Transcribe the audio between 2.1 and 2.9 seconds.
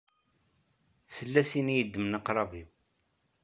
aqṛab-iw.